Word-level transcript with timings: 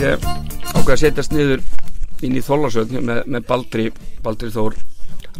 ég 0.00 0.24
ákveði 0.70 0.94
að 0.94 1.00
setjast 1.02 1.34
niður 1.34 1.62
inn 2.24 2.36
í 2.36 2.42
Þóllarsöld 2.44 2.92
með, 2.96 3.20
með 3.28 3.46
Baldri, 3.48 3.86
Baldri 4.24 4.50
Þór 4.54 4.76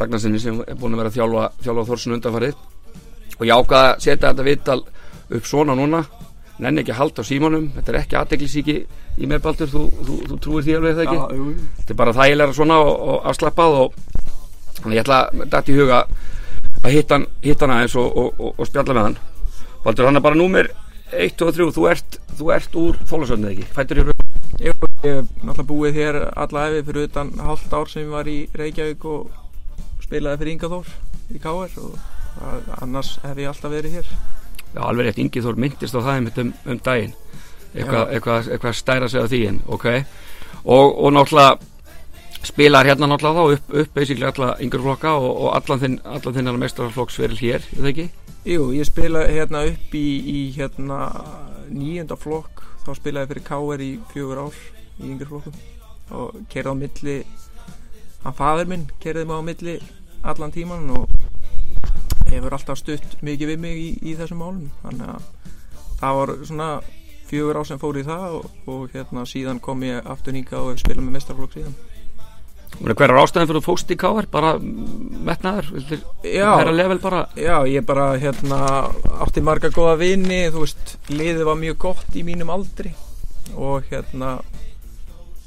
Ragnarsinni 0.01 0.41
sem 0.41 0.59
er 0.65 0.79
búin 0.79 0.95
að 0.95 1.03
vera 1.03 1.11
að 1.11 1.17
þjálfa, 1.19 1.45
þjálfa 1.65 1.85
Þórsun 1.91 2.17
undanfarið. 2.17 2.59
Og 3.39 3.47
ég 3.49 3.53
ákveði 3.57 3.87
að 3.91 4.03
setja 4.05 4.31
þetta 4.31 4.47
viðtal 4.47 4.79
upp 5.37 5.49
svona 5.49 5.77
núna. 5.79 6.03
Nenni 6.61 6.83
ekki 6.83 6.95
að 6.95 7.01
halda 7.01 7.25
á 7.25 7.29
símanum. 7.31 7.67
Þetta 7.77 7.93
er 7.93 7.99
ekki 8.03 8.19
aðdeglisíki 8.21 8.77
í 9.17 9.31
með 9.31 9.43
Baldur. 9.47 9.73
Þú, 9.73 9.85
þú, 9.99 10.19
þú 10.29 10.39
trúir 10.45 10.67
því 10.67 10.77
alveg 10.79 10.99
það 10.99 11.07
ekki? 11.07 11.19
Já, 11.19 11.41
jú. 11.41 11.49
þetta 11.81 11.95
er 11.95 12.01
bara 12.03 12.17
þægilega 12.21 12.57
svona 12.61 12.79
og, 12.85 12.93
og 13.15 13.29
afslappað 13.33 13.79
og 13.81 13.99
þannig 14.81 14.97
ég 15.01 15.05
ætla 15.05 15.21
dætt 15.57 15.73
í 15.73 15.79
huga 15.81 16.05
að 16.81 16.95
hitta 16.95 17.19
hann, 17.19 17.29
hitta 17.45 17.67
hann 17.67 17.77
aðeins 17.79 17.99
og, 18.01 18.23
og, 18.25 18.47
og, 18.53 18.65
spjalla 18.69 18.97
með 18.97 19.09
hann. 19.09 19.21
Baldur 19.85 20.11
hann 20.11 20.21
er 20.21 20.29
bara 20.29 20.41
númer 20.41 20.73
1 21.11 21.45
og 21.45 21.55
3 21.57 21.71
þú 21.77 21.91
ert, 21.91 22.21
þú 22.39 22.57
ert 22.57 22.81
úr 22.81 23.05
Þólasöndið 23.09 23.55
ekki? 23.57 23.71
Fættur 23.75 24.03
í 24.03 24.09
raun 24.09 24.20
Jú, 24.20 24.20
ég 24.61 24.75
hef 25.03 25.29
náttúrulega 25.41 25.69
búið 25.69 26.01
hér 26.01 26.19
alla 26.37 26.67
efi 26.69 26.85
fyrir 26.91 27.09
utan 27.09 27.33
halvt 27.41 27.73
ár 27.73 27.89
sem 27.89 28.05
ég 28.05 28.13
var 28.13 28.29
í 28.29 28.39
Reykjavík 28.53 29.07
og 29.09 29.31
spilaði 30.05 30.43
fyrir 30.43 30.53
Inga 30.55 30.71
Þór 30.75 30.91
í 31.31 31.41
KR 31.41 31.79
og 31.81 32.69
annars 32.81 33.17
hef 33.25 33.41
ég 33.41 33.49
alltaf 33.49 33.73
verið 33.73 33.99
hér. 33.99 34.13
Já, 34.75 34.83
alveg 34.85 35.09
rétt, 35.09 35.19
Ingi 35.23 35.43
Þór 35.43 35.59
myndist 35.59 35.97
á 35.97 36.01
það 36.01 36.31
um, 36.45 36.53
um 36.67 36.83
daginn 36.85 37.17
eitthvað 37.75 38.15
eitthva, 38.15 38.39
eitthva 38.51 38.73
stæra 38.75 39.09
sig 39.09 39.23
á 39.23 39.27
því 39.31 39.41
en 39.49 39.59
ok 39.71 39.87
og, 39.91 40.87
og 41.05 41.13
náttúrulega 41.15 41.59
spilar 42.47 42.89
hérna 42.89 43.09
náttúrulega 43.11 43.41
þá 43.41 43.57
upp, 43.57 43.75
upp 43.83 43.93
basically 43.95 44.27
alla 44.27 44.55
yngur 44.61 44.85
flokka 44.85 45.15
og, 45.19 45.31
og 45.31 45.53
allan 45.57 45.83
þinn 45.83 46.01
allan 46.05 46.37
þinn 46.37 46.61
mestarflokksveril 46.65 47.39
hér, 47.41 47.65
er 47.65 47.85
það 47.85 47.93
ekki? 47.93 48.09
Jú, 48.51 48.71
ég 48.77 48.89
spilaði 48.89 49.37
hérna 49.37 49.65
upp 49.69 49.95
í, 49.95 50.07
í 50.21 50.41
hérna 50.57 51.01
nýjönda 51.71 52.19
flokk 52.19 52.60
þá 52.85 52.91
spilaði 52.99 53.31
fyrir 53.33 53.47
KR 53.47 53.85
í 53.85 53.91
fjögur 54.13 54.43
ár 54.47 54.61
í 55.01 55.11
yngri 55.11 55.29
flokkum. 55.29 55.59
Og 56.11 56.41
kerði 56.51 56.75
á 56.75 56.81
milli 56.81 57.17
hann 58.25 58.37
faður 58.37 58.71
minn 58.73 58.87
kerði 59.01 59.27
mig 59.29 59.41
á 59.41 59.43
milli 59.49 59.77
allan 60.31 60.55
tíman 60.55 60.91
og 60.97 61.07
hefur 62.31 62.57
alltaf 62.57 62.79
stutt 62.79 63.21
mikið 63.27 63.55
við 63.55 63.63
mig 63.65 63.79
í, 63.79 63.91
í 64.13 64.17
þessum 64.19 64.43
málum. 64.43 64.67
Þannig 64.83 65.15
að 65.15 65.29
það 66.01 66.19
var 66.21 66.35
svona 66.49 66.71
fjögur 67.31 67.61
ár 67.61 67.69
sem 67.69 67.81
fór 67.81 68.01
í 68.01 68.07
það 68.07 68.41
og, 68.41 68.51
og 68.71 68.91
hérna 68.95 69.25
síðan 69.29 69.63
kom 69.63 69.83
ég 69.87 70.07
aftur 70.11 70.37
hingað 70.37 70.73
og 70.73 70.83
spila 70.83 71.05
með 71.05 71.19
mestarflokk 71.19 71.57
síðan 71.59 71.77
Hver 72.81 73.11
er 73.11 73.19
ástæðin 73.21 73.49
fyrir 73.51 73.61
að 73.61 73.67
fóst 73.67 73.91
í 73.93 73.97
káar? 74.01 74.29
Bara 74.31 74.55
metnaður? 74.61 75.73
Vildir 75.75 76.05
Já. 76.25 76.47
hæra 76.57 76.73
level 76.73 76.99
bara? 77.03 77.25
Já, 77.37 77.57
ég 77.69 77.85
bara 77.87 78.07
hérna 78.21 78.61
átti 79.21 79.43
marga 79.45 79.69
góða 79.75 79.99
vini, 80.01 80.47
þú 80.55 80.65
veist, 80.65 80.95
liðið 81.13 81.45
var 81.51 81.59
mjög 81.61 81.81
gott 81.85 82.17
í 82.17 82.25
mínum 82.25 82.53
aldri 82.55 82.95
og 83.59 83.85
hérna 83.91 84.39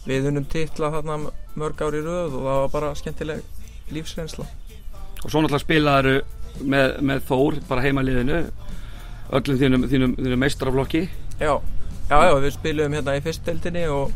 við 0.05 0.29
unum 0.29 0.45
titla 0.51 0.91
þarna 0.93 1.17
mörg 1.57 1.81
ári 1.81 2.03
röð 2.03 2.35
og 2.35 2.43
það 2.43 2.59
var 2.59 2.71
bara 2.75 2.93
skemmtileg 2.99 3.93
lífsreynsla. 3.95 4.45
Og 5.23 5.31
svo 5.31 5.41
náttúrulega 5.41 5.63
spilaðu 5.63 6.15
með, 6.61 6.97
með 7.01 7.23
Þór, 7.29 7.59
bara 7.69 7.85
heimaliðinu 7.85 8.41
öllum 9.33 9.59
þínum, 9.61 9.87
þínum, 9.89 10.13
þínum 10.19 10.43
meistaraflokki 10.43 11.07
Já, 11.39 11.55
já, 12.09 12.17
já, 12.27 12.33
við 12.43 12.53
spilum 12.57 12.93
hérna 12.97 13.15
í 13.17 13.23
fyrstdeldinni 13.25 13.85
og, 13.89 14.11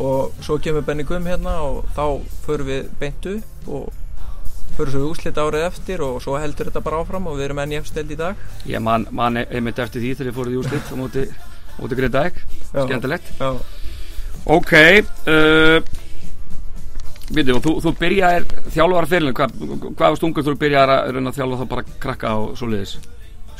og 0.00 0.44
svo 0.44 0.58
kemur 0.62 0.84
Benny 0.86 1.04
Gumm 1.08 1.28
hérna 1.28 1.58
og 1.66 1.84
þá 1.96 2.04
förum 2.46 2.70
við 2.70 2.90
beint 3.00 3.30
upp 3.34 3.68
og 3.68 3.90
förum 4.78 4.94
svo 4.94 5.06
úslit 5.10 5.40
árið 5.40 5.66
eftir 5.66 6.04
og 6.06 6.20
svo 6.24 6.38
heldur 6.40 6.70
þetta 6.70 6.84
bara 6.84 7.02
áfram 7.04 7.28
og 7.28 7.38
við 7.38 7.50
erum 7.50 7.62
enn 7.62 7.74
í 7.74 7.80
efsteld 7.80 8.10
í 8.10 8.18
dag. 8.18 8.38
Ég 8.68 8.82
man, 8.84 9.06
man 9.10 9.42
einmitt 9.42 9.78
eftir 9.82 10.02
því 10.02 10.14
þegar 10.16 10.32
ég 10.32 10.38
fóruð 10.38 10.56
í 10.56 10.60
úrslit 10.62 10.92
á 10.92 10.96
móti, 10.96 11.26
móti 11.80 11.98
skemmtilegt 12.70 13.32
Já, 13.40 13.50
Ok 14.46 14.72
uh, 14.72 15.80
Veitu, 17.30 17.54
og 17.54 17.62
þú, 17.62 17.72
þú 17.84 17.92
byrjaðir 18.00 18.46
þjálfara 18.74 19.08
fyrirlin, 19.10 19.34
hvað, 19.38 19.52
hvað 19.94 20.04
varst 20.08 20.24
ungur 20.26 20.46
þú 20.46 20.54
byrjaðir 20.58 20.92
að 20.96 21.10
reyna 21.14 21.30
að 21.30 21.36
þjálfa 21.36 21.58
þá 21.60 21.68
bara 21.70 21.84
krakka 22.02 22.32
og 22.40 22.56
svoleiðis? 22.58 22.94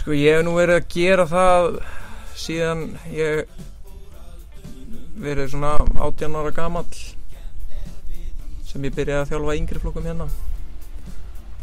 Sko 0.01 0.17
ég 0.17 0.39
hef 0.39 0.47
nú 0.47 0.57
verið 0.57 0.81
að 0.81 0.89
gera 0.91 1.27
það 1.31 1.69
síðan 2.41 2.83
ég 3.15 3.53
verið 5.21 5.51
svona 5.55 5.75
18 5.81 6.39
ára 6.41 6.53
gamall 6.57 7.03
sem 8.71 8.87
ég 8.87 8.95
byrjaði 8.95 9.21
að 9.25 9.31
þjálfa 9.33 9.59
yngri 9.59 9.83
flokkum 9.83 10.07
hérna 10.07 10.29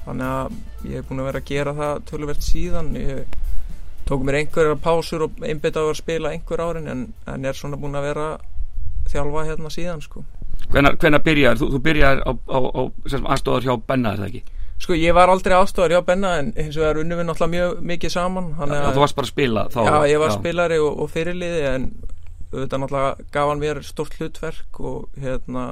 þannig 0.06 0.31
að 0.31 0.88
ég 0.88 1.00
hef 1.00 1.09
búin 1.09 1.22
að 1.22 1.29
vera 1.29 1.41
að 1.44 1.51
gera 1.51 1.75
það 1.78 2.01
töluvert 2.12 2.47
síðan 2.47 2.91
ég 3.00 3.38
tók 4.07 4.23
mér 4.23 4.41
einhverjar 4.41 4.79
pásur 4.84 5.28
og 5.28 5.41
einbytta 5.44 5.84
á 5.84 5.88
að 5.88 6.00
spila 6.00 6.31
einhver 6.31 6.63
árin 6.63 6.91
en, 6.91 7.07
en 7.28 7.47
er 7.47 7.57
svona 7.57 7.79
búin 7.79 7.97
að 8.00 8.09
vera 8.12 8.28
þjálfa 9.12 9.47
hérna 9.50 9.72
síðan 9.74 10.03
sko 10.03 10.24
hvenær 10.72 11.24
byrjaðir? 11.24 11.59
Þú, 11.62 11.72
þú 11.74 11.81
byrjaðir 11.85 12.22
á, 12.28 12.31
á, 12.31 12.59
á 12.59 12.81
aðstofar 13.34 13.66
hjá 13.68 13.74
Benna, 13.88 14.13
er 14.13 14.24
það 14.24 14.29
ekki? 14.31 14.56
Sko 14.78 14.97
ég 14.97 15.16
var 15.18 15.31
aldrei 15.31 15.56
aðstofar 15.57 15.95
hjá 15.95 16.01
Benna 16.06 16.34
en 16.41 16.51
hins 16.57 16.78
vegar 16.78 17.00
unnum 17.01 17.22
við 17.22 17.29
náttúrulega 17.29 17.53
mjög 17.56 17.79
mikið 17.91 18.13
saman 18.13 18.51
Já, 18.57 18.91
þú 18.94 19.03
varst 19.03 19.18
bara 19.18 19.28
að 19.28 19.31
spila 19.31 19.66
þá? 19.74 19.79
Já, 19.88 19.95
ég 20.12 20.22
var 20.22 20.35
spilari 20.35 20.79
og, 20.84 21.00
og 21.03 21.12
fyrirliði 21.13 21.63
en 21.72 21.88
auðvitað 22.52 22.81
náttúrulega 22.84 23.28
gaf 23.34 23.52
hann 23.52 23.62
mér 23.62 23.81
stort 23.85 24.16
hlutverk 24.18 24.80
og 24.80 25.19
hérna 25.19 25.66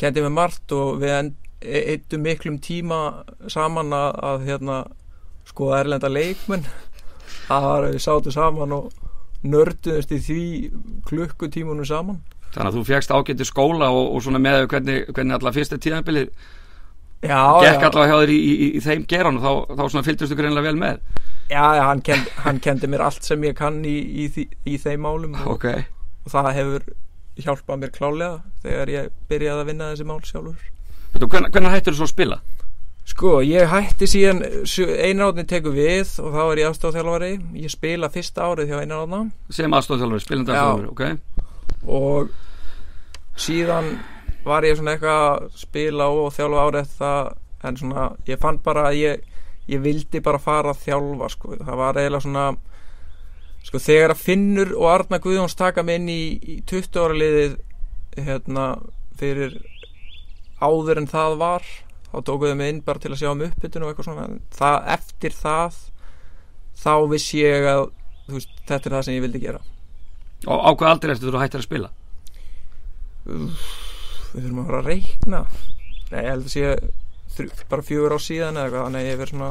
kendi 0.00 0.24
mér 0.24 0.32
margt 0.32 0.72
og 0.72 1.00
við 1.02 1.34
eittum 1.60 2.24
miklum 2.24 2.56
tíma 2.64 3.00
saman 3.52 3.92
að, 3.92 4.14
að 4.24 4.46
hérna 4.48 4.78
skoða 5.48 5.82
erlenda 5.84 6.08
leikmenn. 6.08 6.64
Það 7.50 7.66
var 7.66 7.86
við 7.88 8.02
sátum 8.04 8.34
saman 8.34 8.76
og 8.76 8.92
nörduðust 9.42 10.12
í 10.14 10.20
því 10.24 10.44
klukkutímunum 11.08 11.88
saman. 11.88 12.20
Þannig 12.50 12.70
að 12.70 12.78
þú 12.78 12.86
fegst 12.88 13.12
ágætti 13.14 13.46
skóla 13.46 13.90
og, 13.94 14.14
og 14.16 14.24
svona 14.24 14.40
með 14.42 14.64
hvernig, 14.72 15.04
hvernig 15.14 15.36
alla 15.36 15.52
fyrsta 15.54 15.78
tíðanbilið 15.78 16.32
gekk 17.20 17.84
allavega 17.84 18.08
hjá 18.08 18.22
þér 18.22 18.32
í, 18.32 18.38
í, 18.40 18.68
í, 18.70 18.82
þeim 18.84 19.04
geran 19.10 19.38
og 19.40 19.44
þá, 19.44 19.76
þá 19.76 19.82
svona 19.84 20.06
fylgdustu 20.06 20.38
greinlega 20.38 20.70
vel 20.70 20.80
með 20.80 21.00
já, 21.50 21.64
já 21.76 21.82
hann, 21.84 22.02
kendi, 22.06 22.34
hann 22.46 22.60
kendi 22.64 22.90
mér 22.90 23.04
allt 23.08 23.26
sem 23.26 23.44
ég 23.44 23.56
kann 23.58 23.82
í, 23.84 23.98
í, 24.24 24.78
þeim 24.80 25.04
málum 25.04 25.36
og, 25.42 25.50
Ok, 25.56 25.66
og 26.24 26.32
það 26.32 26.52
hefur 26.56 26.88
hjálpað 27.40 27.82
mér 27.82 27.92
klálega 27.94 28.32
þegar 28.64 28.94
ég 28.94 29.12
byrjaði 29.28 29.64
að 29.64 29.70
vinna 29.72 29.90
þessi 29.92 30.08
mál 30.08 30.20
sjálfur 30.24 30.66
hvenær, 31.20 31.52
hvenær 31.52 31.76
hættur 31.76 31.96
þú 31.96 32.00
svo 32.00 32.08
að 32.08 32.14
spila? 32.14 32.40
Sko, 33.10 33.30
ég 33.42 33.66
hætti 33.66 34.06
síðan 34.06 34.44
einarátni 34.78 35.42
tekur 35.48 35.74
við 35.74 36.12
og 36.22 36.34
þá 36.36 36.42
er 36.44 36.60
ég 36.60 36.68
aðstofþjálfari 36.70 37.30
ég 37.64 37.72
spila 37.72 38.10
fyrsta 38.12 38.46
árið 38.46 38.70
hjá 38.70 38.82
einarátna 38.84 39.22
Sem 39.50 39.72
aðstofþjálfur, 39.76 40.22
spilandi 40.24 40.54
Já. 40.54 40.60
aðstofþjálfur, 40.60 40.92
ok? 40.94 41.48
og 41.88 42.30
síðan 43.40 43.94
var 44.44 44.66
ég 44.66 44.78
svona 44.78 44.94
eitthvað 44.96 45.20
að 45.26 45.46
spila 45.60 46.08
og 46.14 46.32
þjálfa 46.36 46.64
árið 46.66 46.94
það 46.98 47.30
en 47.68 47.76
svona, 47.76 48.06
ég 48.28 48.40
fann 48.40 48.60
bara 48.64 48.86
að 48.88 48.98
ég, 49.00 49.24
ég 49.68 49.82
vildi 49.84 50.22
bara 50.24 50.40
fara 50.40 50.72
að 50.72 50.84
þjálfa 50.86 51.28
sko. 51.34 51.56
það 51.60 51.80
var 51.82 52.00
eiginlega 52.00 52.24
svona 52.24 52.46
sko, 53.66 53.82
þegar 53.84 54.14
að 54.14 54.22
Finnur 54.24 54.72
og 54.78 54.88
Arna 54.94 55.20
Guðjóns 55.20 55.58
taka 55.58 55.84
mig 55.84 56.00
inn 56.00 56.08
í, 56.12 56.22
í 56.40 56.56
20 56.68 57.04
ára 57.04 57.18
liðið 57.20 57.58
hérna, 58.20 58.66
fyrir 59.20 59.58
áður 60.60 61.02
en 61.02 61.10
það 61.10 61.36
var 61.40 61.68
þá 62.10 62.18
tókuðu 62.26 62.56
mig 62.58 62.72
inn 62.72 62.82
bara 62.84 63.02
til 63.02 63.12
að 63.12 63.20
sjá 63.22 63.30
um 63.30 63.44
uppbytun 63.46 63.84
og 63.84 63.92
eitthvað 63.92 64.08
svona 64.08 64.26
það, 64.56 64.78
eftir 64.96 65.36
það 65.36 65.76
þá 66.80 66.94
vissi 67.12 67.42
ég 67.44 67.68
að 67.70 67.84
veist, 68.30 68.56
þetta 68.66 68.88
er 68.88 68.96
það 68.96 69.06
sem 69.06 69.18
ég 69.18 69.26
vildi 69.26 69.44
gera 69.44 69.62
Og 70.48 70.56
á 70.56 70.70
hvað 70.72 70.94
aldrei 70.94 71.12
eftir 71.12 71.28
þú 71.28 71.40
hættir 71.42 71.60
að 71.60 71.66
spila? 71.66 71.90
Við 74.34 74.44
þurfum 74.44 74.62
að 74.62 74.70
fara 74.70 74.80
að 74.80 74.88
reikna. 74.90 75.40
Nei, 76.10 76.20
ég 76.20 76.30
held 76.30 76.46
að 76.46 76.54
sé 76.54 76.64
þrjú, 77.36 77.50
bara 77.70 77.86
fjögur 77.86 78.16
á 78.16 78.18
síðan 78.20 78.58
eða 78.60 78.64
eitthvað 78.68 78.86
þannig 78.86 79.00
að 79.00 79.06
ég 79.08 79.12
er 79.14 79.20
verið 79.20 79.34
svona 79.34 79.50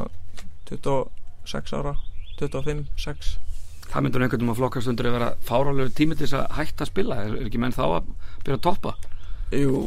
26 0.70 1.72
ára 1.80 1.94
25, 2.40 2.82
6 3.04 3.30
Það 3.90 4.04
myndur 4.06 4.22
einhvern 4.22 4.38
veginn 4.38 4.52
að 4.54 4.60
flokkast 4.60 4.90
undir 4.92 5.08
að 5.10 5.14
vera 5.16 5.30
fárálegu 5.48 5.90
tími 5.98 6.14
til 6.14 6.28
þess 6.28 6.36
að 6.38 6.52
hætta 6.60 6.84
að 6.86 6.90
spila. 6.92 7.16
Er, 7.24 7.32
er 7.40 7.48
ekki 7.48 7.58
menn 7.58 7.74
þá 7.74 7.82
að 7.88 8.12
byrja 8.44 8.58
að 8.60 8.62
toppa? 8.68 8.92
Jú, 9.50 9.80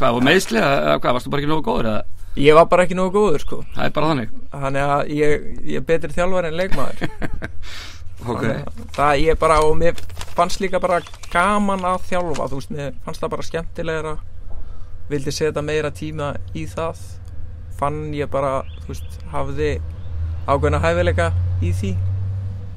Hvað, 0.00 0.14
var 0.16 0.24
meðsli 0.24 0.56
eða 0.56 0.94
hvað, 0.96 1.12
varstu 1.18 1.30
bara 1.34 1.42
ekki 1.42 1.50
nógu 1.50 1.64
góður 1.66 1.88
eða? 1.90 2.04
Ég 2.40 2.56
var 2.56 2.68
bara 2.70 2.86
ekki 2.86 2.96
nógu 2.96 3.12
góður 3.18 3.42
sko. 3.42 3.58
Það 3.74 3.84
er 3.84 3.92
bara 3.98 4.10
þannig. 4.14 4.30
Þannig 4.54 4.92
að 4.94 5.10
ég, 5.12 5.44
ég 5.68 5.82
er 5.82 5.84
betri 5.90 6.16
þjálfar 6.16 6.48
en 6.48 6.60
leikmaður. 6.62 7.04
Ok, 8.20 8.42
Þannig 8.44 8.66
að 8.68 8.80
það 8.96 9.20
ég 9.24 9.38
bara 9.40 9.54
og 9.64 9.76
mér 9.80 10.00
fannst 10.40 10.60
líka 10.62 10.80
bara 10.80 11.00
gaman 11.30 11.84
að 11.84 12.04
þjálfa 12.08 12.50
þú 12.50 12.60
veist, 12.60 12.74
mér 12.74 12.92
fannst 13.04 13.22
það 13.22 13.32
bara 13.36 13.48
skemmtilegra 13.48 14.18
vildi 15.10 15.34
setja 15.34 15.64
meira 15.64 15.90
tíma 15.92 16.34
í 16.56 16.66
það 16.70 17.00
fann 17.80 18.14
ég 18.14 18.30
bara 18.32 18.60
þú 18.82 18.92
veist, 18.92 19.18
hafði 19.32 19.72
ákveðna 20.48 20.80
hæfileika 20.82 21.30
í 21.64 21.72
því 21.76 21.90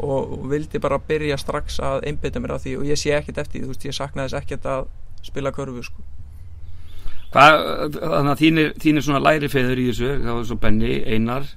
og, 0.03 0.33
vildi 0.51 0.81
bara 0.83 0.99
byrja 1.07 1.37
strax 1.39 1.79
að 1.83 2.07
einbytta 2.09 2.41
mér 2.43 2.57
að 2.57 2.65
því 2.65 2.75
og 2.79 2.89
ég 2.89 2.99
sé 2.99 3.13
ekkert 3.15 3.43
eftir 3.45 3.63
þú 3.63 3.71
veist, 3.71 3.87
ég 3.87 3.95
saknaði 3.95 4.33
þess 4.33 4.41
ekkert 4.41 4.69
að 4.73 4.87
spila 5.23 5.53
körfu 5.55 5.85
sko. 5.87 6.03
hvað, 7.33 7.59
þannig 7.99 8.31
að 8.33 8.41
þínir, 8.41 8.71
þínir 8.83 9.05
svona 9.07 9.23
læri 9.23 9.51
feður 9.51 9.81
í 9.81 9.89
þessu 9.91 10.09
það 10.17 10.39
var 10.39 10.47
svo 10.49 10.59
Benny, 10.65 10.97
Einar. 11.07 11.47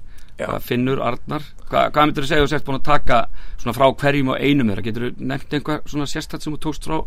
Hvað 0.45 0.67
finnur 0.67 1.01
Arnar? 1.01 1.45
Hvað, 1.67 1.87
hvað 1.95 2.05
myndir 2.05 2.25
þú 2.25 2.29
segja 2.29 2.43
þú 2.43 2.51
sért 2.51 2.67
búin 2.67 2.77
að 2.79 2.85
taka 2.87 3.21
svona 3.57 3.75
frá 3.77 3.87
hverjum 4.03 4.33
og 4.33 4.41
einum 4.41 4.69
þeirra? 4.71 4.85
Getur 4.85 5.07
þú 5.07 5.29
nefnt 5.31 5.57
einhvað 5.57 5.89
svona 5.89 6.09
sérstætt 6.11 6.45
sem 6.45 6.53
þú 6.53 6.59
tókst 6.67 6.87
frá 6.87 6.99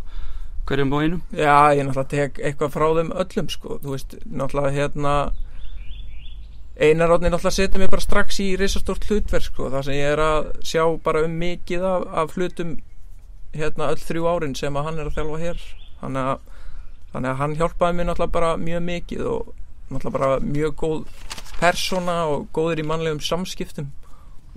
hverjum 0.69 0.91
og 0.91 1.05
einum? 1.05 1.21
Já, 1.31 1.55
ég 1.77 1.87
náttúrulega 1.87 2.11
tek 2.11 2.41
eitthvað 2.41 2.75
frá 2.75 2.87
þeim 2.99 3.15
öllum 3.23 3.49
sko, 3.55 3.79
þú 3.83 3.95
veist, 3.95 4.17
náttúrulega 4.27 4.75
hérna 4.75 5.15
Einar 6.81 7.11
átni 7.13 7.29
náttúrulega 7.29 7.55
setja 7.55 7.79
mig 7.79 7.91
bara 7.91 8.03
strax 8.03 8.39
í 8.41 8.47
risastórt 8.59 9.03
hlutverk 9.09 9.45
sko, 9.45 9.69
það 9.69 9.87
sem 9.87 9.97
ég 9.99 10.13
er 10.15 10.21
að 10.23 10.51
sjá 10.65 10.83
bara 11.03 11.23
um 11.27 11.35
mikið 11.37 11.83
af, 11.85 12.07
af 12.23 12.37
hlutum 12.37 12.77
hérna 13.53 13.91
öll 13.91 13.99
þrjú 14.01 14.29
árin 14.31 14.55
sem 14.57 14.77
að 14.79 14.87
hann 14.87 15.01
er 15.01 15.09
að 15.09 15.17
þjálfa 15.19 15.41
hér. 15.41 15.65
Þannig 16.01 16.29
að, 16.31 16.63
þannig 17.11 17.31
að 17.31 17.41
hann 17.41 17.57
hjálpaði 17.59 17.97
mér 17.97 18.09
náttúrulega 18.09 18.35
bara 18.37 18.51
mjög 18.61 18.83
mikið 18.87 19.27
og 19.29 19.51
náttúrulega 19.91 20.17
bara 20.17 20.31
mjög 20.47 20.75
góð 20.81 21.05
persóna 21.61 22.23
og 22.31 22.47
góður 22.55 22.81
í 22.81 22.87
mannlegum 22.87 23.21
samskiptum 23.23 23.91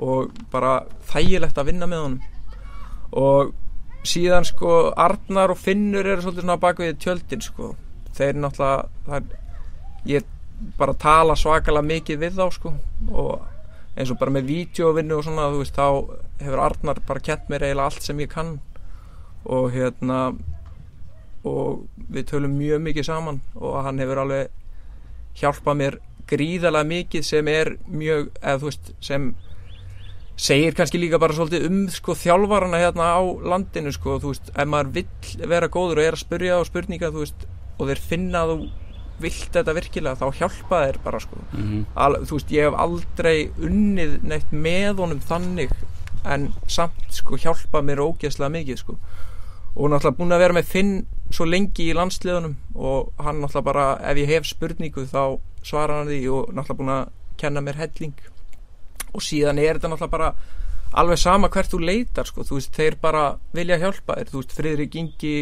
og 0.02 0.32
bara 0.52 0.80
þægilegt 1.10 1.58
að 1.58 1.70
vinna 1.70 1.88
með 1.90 2.04
honum. 2.04 2.20
Og 3.14 3.52
síðan 4.04 4.46
sko 4.48 4.90
Arnar 5.00 5.54
og 5.54 5.60
Finnur 5.60 6.06
eru 6.06 6.24
svolítið 6.24 6.46
svona 6.46 6.60
bakvið 6.60 6.96
tjöldin 7.02 7.44
sko. 7.44 7.74
Þeir 8.14 8.40
náttúrulega 8.40 8.88
það, 9.06 9.28
ég 10.10 10.30
bara 10.78 10.96
tala 10.98 11.36
svakalega 11.38 11.86
mikið 11.88 12.22
við 12.24 12.40
þá 12.40 12.46
sko. 12.56 12.74
Og 13.12 13.44
eins 13.94 14.10
og 14.10 14.18
bara 14.18 14.34
með 14.34 14.50
vídeovinnu 14.50 15.18
og 15.18 15.26
svona 15.26 15.50
þú 15.52 15.62
veist 15.62 15.78
þá 15.78 15.86
hefur 16.42 16.64
Arnar 16.64 17.00
bara 17.06 17.24
kent 17.28 17.46
mér 17.50 17.68
eiginlega 17.68 17.92
allt 17.92 18.08
sem 18.08 18.24
ég 18.24 18.32
kann. 18.32 18.56
Og 19.44 19.70
hérna 19.74 20.20
og 21.44 21.84
við 22.10 22.30
tölum 22.32 22.56
mjög 22.56 22.80
mikið 22.80 23.06
saman 23.06 23.42
og 23.54 23.82
hann 23.84 24.00
hefur 24.00 24.22
alveg 24.22 24.52
hjálpað 25.36 25.80
mér 25.80 25.98
gríðalega 26.30 26.90
mikið 26.90 27.26
sem 27.26 27.48
er 27.52 27.74
mjög, 27.88 28.30
eða 28.42 28.60
þú 28.60 28.70
veist 28.70 28.94
sem 29.04 29.34
segir 30.36 30.74
kannski 30.74 30.98
líka 30.98 31.20
bara 31.22 31.34
svolítið 31.36 31.66
um 31.68 31.82
sko 31.94 32.16
þjálfarana 32.18 32.80
hérna 32.82 33.10
á 33.14 33.22
landinu 33.22 33.92
sko, 33.94 34.18
þú 34.22 34.32
veist, 34.32 34.50
ef 34.50 34.70
maður 34.70 34.94
vill 34.96 35.50
vera 35.52 35.70
góður 35.70 36.00
og 36.00 36.08
er 36.08 36.16
að 36.16 36.24
spurja 36.24 36.58
á 36.58 36.62
spurninga, 36.66 37.12
þú 37.14 37.22
veist 37.22 37.46
og 37.78 37.90
þeir 37.90 38.02
finna 38.08 38.42
að 38.42 38.54
þú 38.54 38.58
vilt 39.22 39.50
þetta 39.54 39.74
virkilega, 39.76 40.18
þá 40.18 40.40
hjálpa 40.40 40.80
þeir 40.84 40.98
bara 41.04 41.20
sko 41.22 41.36
mm 41.38 41.62
-hmm. 41.62 41.84
Al, 41.94 42.16
þú 42.26 42.38
veist, 42.38 42.50
ég 42.50 42.64
hef 42.66 42.74
aldrei 42.74 43.50
unnið 43.58 44.22
neitt 44.22 44.50
með 44.50 44.98
honum 44.98 45.20
þannig 45.20 45.70
en 46.24 46.52
samt 46.66 47.12
sko 47.12 47.36
hjálpa 47.36 47.82
mér 47.82 48.02
ógeðslega 48.02 48.50
mikið 48.50 48.76
sko 48.76 48.98
og 49.76 49.90
náttúrulega 49.90 50.18
búin 50.18 50.32
að 50.32 50.38
vera 50.38 50.54
með 50.54 50.70
Finn 50.70 51.06
svo 51.30 51.44
lengi 51.44 51.90
í 51.90 51.94
landsliðunum 51.94 52.56
og 52.74 53.12
hann 53.18 53.40
náttúrulega 53.40 53.64
bara, 53.64 53.86
ef 54.10 54.16
ég 54.16 54.26
hef 54.26 54.46
spurningu 54.46 55.06
þá 55.10 55.38
svarar 55.64 56.02
hann 56.02 56.10
því 56.12 56.20
og 56.34 56.52
náttúrulega 56.54 56.78
búin 56.80 56.94
að 56.94 57.04
kenna 57.40 57.62
mér 57.64 57.80
helling. 57.82 58.14
Og 59.14 59.22
síðan 59.24 59.60
er 59.62 59.78
þetta 59.78 59.90
náttúrulega 59.92 60.16
bara 60.16 60.32
alveg 60.94 61.18
sama 61.18 61.50
hvert 61.50 61.72
þú 61.72 61.80
leitar 61.82 62.28
sko, 62.28 62.44
þú 62.46 62.58
veist, 62.60 62.74
þeir 62.76 62.96
bara 63.02 63.24
vilja 63.56 63.80
hjálpa 63.82 64.18
þér, 64.20 64.30
þú 64.30 64.42
veist, 64.42 64.54
Friðrik 64.58 64.98
Ingi 65.00 65.34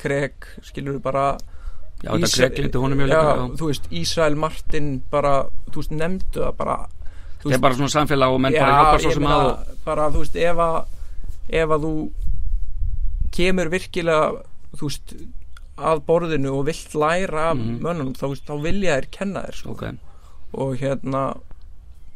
Kreg, 0.00 0.46
skilur 0.64 0.98
við 0.98 1.02
bara 1.04 1.24
Já, 2.00 2.14
líka 2.16 2.46
já, 3.12 3.18
já. 3.36 3.42
þú 3.60 3.66
veist, 3.68 3.88
Ísrael 3.92 4.36
Martin 4.40 4.86
bara, 5.12 5.34
þú 5.68 5.82
veist, 5.82 5.90
nefndu 5.92 6.44
það 6.46 6.54
bara. 6.56 6.76
Þetta 7.40 7.56
er 7.58 7.64
bara 7.64 7.76
svona 7.76 7.92
samfélag 7.92 8.36
og 8.36 8.40
menn 8.40 8.56
bara 8.56 8.78
hjálpa 8.78 9.02
svo 9.02 9.12
sem 9.16 9.26
að 9.28 9.50
bara, 9.84 10.06
þú 10.14 10.22
veist, 10.22 10.38
ef 10.40 10.62
að 10.64 10.78
ef 11.60 11.74
að 11.76 11.84
þú 11.84 11.92
kemur 13.36 13.70
virkilega, 13.74 14.30
þú 14.78 14.88
veist 14.88 15.14
að 15.80 16.02
borðinu 16.06 16.52
og 16.58 16.66
vilt 16.66 16.94
læra 16.94 17.50
af 17.50 17.56
Mhm. 17.56 17.80
mönnum, 17.82 18.12
þá, 18.14 18.26
þá 18.46 18.54
vilja 18.62 18.96
þér 19.00 19.10
kenna 19.10 19.42
þér 19.46 19.54
sko. 19.60 19.70
ok, 19.70 19.84
og 20.54 20.76
hérna 20.78 21.22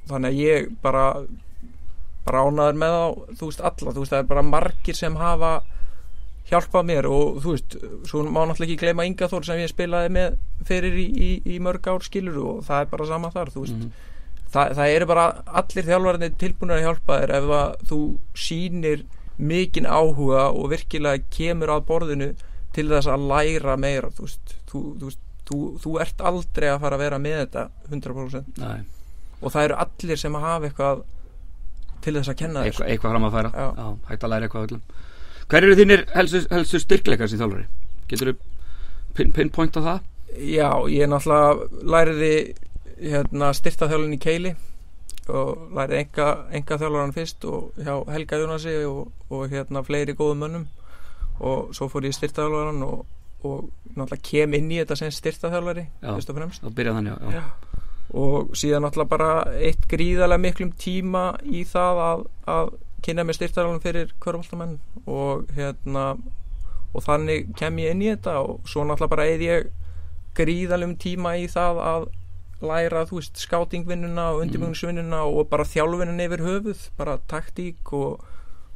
þannig 0.08 0.30
að 0.32 0.40
ég 0.44 0.70
bara 0.82 1.04
bara 2.24 2.40
ánaður 2.44 2.76
með 2.80 2.92
þá, 2.94 3.36
þú 3.38 3.46
veist, 3.50 3.60
alla 3.60 3.92
þú 3.92 4.00
veist, 4.00 4.12
það 4.12 4.18
er 4.18 4.28
bara 4.32 4.42
margir 4.42 4.94
sem 4.96 5.16
hafa 5.16 5.62
hjálpað 6.50 6.84
mér 6.88 7.06
og 7.08 7.42
þú 7.42 7.52
veist 7.54 7.76
svo 8.08 8.22
má 8.24 8.44
náttúrulega 8.46 8.68
ekki 8.72 8.80
gleyma 8.80 9.04
Inga 9.08 9.28
Þór 9.28 9.44
sem 9.44 9.58
ég 9.60 9.70
spilaði 9.72 10.10
með 10.12 10.36
fyrir 10.68 10.92
í, 10.92 11.06
í, 11.16 11.30
í 11.56 11.58
mörg 11.60 11.86
ár 11.88 12.00
skilur 12.04 12.36
og 12.44 12.64
það 12.64 12.80
er 12.80 12.90
bara 12.92 13.06
sama 13.06 13.30
þar, 13.30 13.52
þú 13.52 13.60
veist 13.64 13.76
Mhm. 13.76 13.90
það, 14.52 14.74
það 14.76 14.94
eru 14.96 15.06
bara 15.06 15.42
allir 15.46 15.84
þjálfarnir 15.88 16.34
tilbúinir 16.38 16.76
að 16.78 16.84
hjálpa 16.86 17.20
þér 17.20 17.30
ef 17.38 17.88
þú 17.88 18.00
sýnir 18.34 19.04
mikinn 19.38 19.86
áhuga 19.86 20.44
og 20.54 20.70
virkilega 20.70 21.24
kemur 21.30 21.68
að 21.74 21.86
borðinu 21.88 22.34
til 22.74 22.88
þess 22.90 23.10
að 23.10 23.26
læra 23.30 23.76
meira 23.80 24.10
þú 24.14 24.26
veist, 24.26 24.54
þú, 24.70 24.82
þú, 25.00 25.10
þú, 25.48 25.58
þú 25.84 25.94
ert 26.04 26.24
aldrei 26.30 26.68
að 26.72 26.80
fara 26.84 26.98
að 26.98 27.04
vera 27.04 27.20
með 27.22 27.40
þetta 27.44 27.66
100% 27.90 28.62
Nei, 28.62 28.80
og 29.40 29.54
það 29.54 29.68
eru 29.68 29.80
allir 29.84 30.20
sem 30.20 30.38
hafa 30.44 30.70
eitthvað 30.70 31.04
til 32.04 32.16
þess 32.18 32.32
að 32.32 32.40
kenna 32.42 32.64
þér 32.64 32.70
eitthvað, 32.72 32.90
eitthvað 32.92 33.14
fram 33.14 33.28
að 33.28 33.36
færa 33.38 33.52
Já. 33.54 33.66
já, 33.78 33.86
hægt 34.10 34.26
að 34.26 34.34
læra 34.34 34.48
eitthvað 34.48 34.68
öllum 34.68 34.84
Hver 35.44 35.66
eru 35.66 35.76
þínir 35.76 36.04
helstu, 36.14 36.40
helstu 36.50 36.80
styrkleikar 36.80 37.28
sem 37.28 37.40
þjálfari? 37.40 37.66
Getur 38.08 38.30
þú 38.32 38.36
pin, 39.16 39.32
pinpoint 39.36 39.76
á 39.76 39.80
það? 39.84 39.98
Já, 40.40 40.70
ég 40.90 41.10
náttúrulega 41.12 41.84
læriði 41.94 42.30
hérna, 42.98 43.50
styrtaþjálun 43.54 44.16
í 44.16 44.20
Keili 44.22 44.54
og 45.28 45.68
læriði 45.76 46.00
enga, 46.00 46.28
enga 46.56 46.78
þjálfaran 46.80 47.14
fyrst 47.16 47.44
og 47.48 47.76
hjá 47.80 47.92
Helga 48.12 48.40
Jónasi 48.40 48.74
og, 48.88 49.12
og 49.28 49.52
hérna 49.52 49.84
fleiri 49.86 50.16
góðum 50.16 50.42
mönnum 50.44 50.64
og 51.40 51.74
svo 51.74 51.88
fór 51.92 52.06
ég 52.08 52.16
styrtaþjálfaran 52.16 52.82
og, 52.86 53.04
og 53.44 53.68
náttúrulega 53.94 54.22
kem 54.30 54.56
inn 54.58 54.72
í 54.72 54.80
þetta 54.80 54.98
sem 55.00 55.12
styrtaþjálfari 55.14 55.86
Já. 55.86 56.10
fyrst 56.12 56.32
og 56.32 56.38
fremst 56.38 56.68
byrja 56.78 56.96
þannig, 56.98 57.18
já, 57.18 57.40
já. 57.40 57.44
og 58.14 58.54
síðan 58.58 58.86
náttúrulega 58.86 59.12
bara 59.16 59.30
eitt 59.58 59.86
gríðarlega 59.90 60.44
miklum 60.46 60.72
tíma 60.78 61.26
í 61.44 61.64
það 61.68 62.02
að, 62.08 62.26
að 62.56 62.74
kynna 63.04 63.26
mér 63.26 63.38
styrtarálum 63.38 63.82
fyrir 63.84 64.14
körfaldamenn 64.24 64.78
og 65.04 65.48
hérna 65.56 66.14
og 66.94 67.02
þannig 67.04 67.50
kem 67.58 67.80
ég 67.82 67.94
inn 67.94 68.04
í 68.04 68.12
þetta 68.12 68.38
og 68.44 68.68
svo 68.70 68.86
náttúrulega 68.86 69.16
bara 69.16 69.30
eða 69.32 69.48
ég 69.48 69.72
gríðarlegum 70.38 70.98
tíma 71.02 71.36
í 71.38 71.48
það 71.50 71.80
að 71.82 72.06
læra, 72.64 73.04
þú 73.08 73.18
veist, 73.18 73.40
skátingvinnuna 73.44 74.30
og 74.32 74.44
undirbyggingsvinnuna 74.44 75.24
og 75.28 75.48
bara 75.50 75.66
þjálfinna 75.68 76.26
yfir 76.26 76.44
höfuð, 76.46 76.86
bara 76.98 77.18
taktík 77.30 77.92
og 77.92 78.22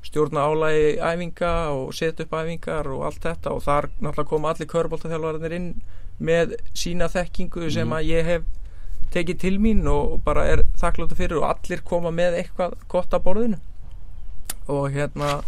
stjórna 0.09 0.45
álægi 0.49 0.91
æfinga 0.99 1.53
og 1.77 1.95
setja 1.97 2.27
upp 2.27 2.37
æfingar 2.41 2.89
og 2.93 3.07
allt 3.09 3.23
þetta. 3.25 3.55
Og 3.55 3.63
þar 3.65 3.91
náttúrulega 4.01 4.31
koma 4.33 4.53
allir 4.53 4.71
körbóltaþjálfarnir 4.73 5.57
inn 5.59 5.71
með 6.19 6.57
sína 6.77 7.11
þekkingu 7.13 7.71
sem 7.71 7.93
að 7.95 8.11
ég 8.11 8.29
hef 8.33 8.49
tekið 9.15 9.41
til 9.45 9.55
mín 9.63 9.87
og 9.89 10.19
bara 10.25 10.45
er 10.51 10.65
þakkláttu 10.81 11.17
fyrir 11.19 11.41
og 11.41 11.49
allir 11.53 11.85
koma 11.87 12.13
með 12.13 12.41
eitthvað 12.43 12.77
gott 12.91 13.15
að 13.17 13.25
borðinu. 13.29 13.61
Og 14.69 14.91
hérna 14.93 15.39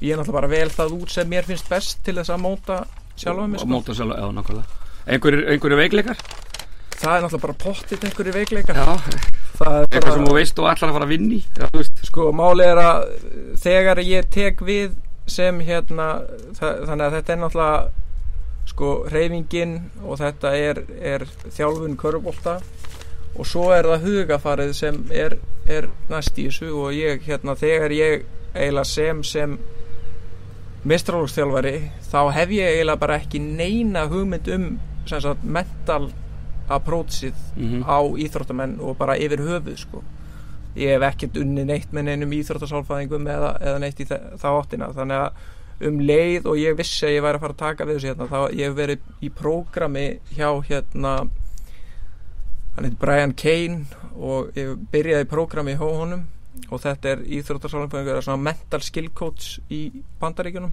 ég 0.00 0.12
er 0.12 0.20
náttúrulega 0.20 0.38
bara 0.40 0.52
vel 0.52 0.72
það 0.72 0.96
út 1.00 1.12
sem 1.12 1.28
mér 1.28 1.48
finnst 1.48 1.68
best 1.72 2.02
til 2.04 2.16
þess 2.20 2.32
að 2.32 2.42
móta 2.44 2.82
sjálfa 3.16 3.46
mig 3.48 3.60
sko. 3.60 3.70
móta 3.72 3.96
sjálf, 3.96 4.16
já, 4.16 4.28
nákvæmlega. 4.36 4.82
Einhverjir 5.06 5.80
veikleikar? 5.82 6.26
það 6.96 7.16
er 7.16 7.24
náttúrulega 7.24 7.44
bara 7.44 7.58
pottit 7.60 8.04
einhverju 8.06 8.34
veikleikar. 8.34 8.78
Já, 8.80 9.34
eitthvað 9.64 10.16
sem 10.16 10.26
þú 10.26 10.36
veist 10.36 10.58
og 10.60 10.70
ætlar 10.70 10.90
að 10.90 10.96
fara 10.98 11.06
að 11.08 11.12
vinni 11.14 11.40
veist 11.74 12.02
sko 12.06 12.30
máli 12.36 12.66
er 12.66 12.80
að 12.82 13.06
þegar 13.62 14.02
ég 14.04 14.28
tek 14.32 14.62
við 14.66 14.96
sem 15.26 15.60
hérna 15.66 16.08
þannig 16.58 17.06
að 17.06 17.16
þetta 17.16 17.32
er 17.34 17.40
náttúrulega 17.42 18.04
sko 18.66 18.90
reyfingin 19.10 19.76
og 20.02 20.20
þetta 20.20 20.52
er, 20.58 20.82
er 20.98 21.24
þjálfun 21.54 21.96
körubólta 22.00 22.58
og 23.36 23.46
svo 23.48 23.70
er 23.74 23.86
það 23.86 24.06
hugafarið 24.06 24.72
sem 24.76 25.00
er, 25.14 25.36
er 25.68 25.88
næst 26.10 26.38
í 26.40 26.48
þessu 26.48 26.72
og 26.72 26.94
ég 26.96 27.24
hérna 27.26 27.56
þegar 27.58 27.94
ég 27.94 28.26
eiginlega 28.56 28.88
sem 28.88 29.22
sem 29.26 29.56
mistrálugstjálfari 30.86 31.76
þá 32.10 32.20
hef 32.36 32.54
ég 32.54 32.76
eiginlega 32.76 33.02
bara 33.02 33.18
ekki 33.20 33.42
neina 33.42 34.06
hugmynd 34.10 34.48
um 34.54 34.68
sem 35.06 35.22
sagt 35.22 35.44
mental 35.44 36.10
approachið 36.68 37.34
Mhm. 37.56 37.82
á 37.86 37.98
íþróttamenn 38.16 38.80
og 38.80 38.96
bara 38.98 39.16
yfir 39.16 39.38
höfuð 39.38 39.76
sko. 39.78 40.02
Ég 40.76 40.88
hef 41.00 41.02
ekkert 41.14 41.36
unni 41.40 41.64
neitt 41.64 41.92
með 41.92 42.04
neinum 42.04 42.32
íþróttasálfæðingum 42.36 43.26
eða, 43.26 43.52
eða 43.62 43.78
neitt 43.80 44.00
í 44.00 44.04
þá 44.04 44.48
áttina. 44.60 44.92
Þannig 44.92 45.20
að 45.20 45.32
um 45.88 45.98
leið 46.00 46.46
og 46.46 46.56
ég 46.56 46.76
vissi 46.76 47.06
að 47.06 47.14
ég 47.16 47.22
væri 47.22 47.36
að 47.36 47.40
fara 47.40 47.52
að 47.52 47.56
taka 47.56 47.84
við 47.84 47.96
þessu 47.96 48.08
hérna 48.14 48.28
þá 48.28 48.52
ég 48.52 48.64
hef 48.66 48.76
verið 48.76 48.98
í 49.22 49.30
prógrami 49.30 50.18
hjá 50.36 50.48
hérna 50.68 51.28
hann 52.76 52.84
heitir 52.84 52.98
Brian 53.00 53.32
Kane 53.32 53.86
og 54.16 54.52
ég 54.56 54.74
byrjaði 54.92 55.24
í 55.26 55.30
prógrami 55.30 55.76
hjá 55.76 55.86
honum. 55.88 56.24
Og 56.72 56.80
þetta 56.80 57.10
er 57.12 57.24
íþróttasálfæðingur 57.36 58.22
svona 58.24 58.42
mental 58.42 58.80
skill 58.80 59.10
coach 59.14 59.58
í 59.70 60.02
bandaríkjunum. 60.20 60.72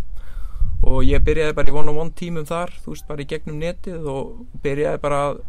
Og 0.84 1.04
ég 1.08 1.24
byrjaði 1.24 1.56
bara 1.56 1.72
í 1.72 1.76
one-on-one 1.76 2.12
tímum 2.16 2.46
þar 2.48 2.72
þú 2.84 2.94
veist 2.94 3.08
bara 3.08 3.24
í 3.24 3.28
gegnum 3.28 3.60
netið 3.60 4.08
og 4.08 4.46
byrjaði 4.64 5.02
bara 5.04 5.20
að 5.30 5.42